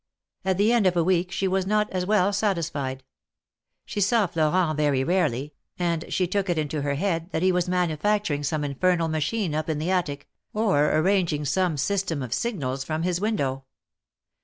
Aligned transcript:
At 0.43 0.57
the 0.57 0.73
end 0.73 0.87
of 0.87 0.97
a 0.97 1.03
week 1.03 1.31
she 1.31 1.47
was 1.47 1.67
not 1.67 1.87
as 1.91 2.07
well 2.07 2.33
satisfied. 2.33 3.03
She 3.85 4.01
saw 4.01 4.25
Florent 4.25 4.75
very 4.75 5.03
rarely, 5.03 5.53
and 5.77 6.11
she 6.11 6.25
took 6.25 6.49
it 6.49 6.57
into 6.57 6.81
her 6.81 6.95
head 6.95 7.29
that 7.29 7.43
he 7.43 7.51
was 7.51 7.69
manufacturing 7.69 8.41
some 8.41 8.63
infernal 8.63 9.09
machine 9.09 9.53
up 9.53 9.69
in 9.69 9.77
the 9.77 9.91
attic, 9.91 10.27
or 10.53 10.91
arranging 10.97 11.45
some 11.45 11.77
system 11.77 12.23
of 12.23 12.33
signals 12.33 12.83
from 12.83 13.03
his 13.03 13.21
window. 13.21 13.65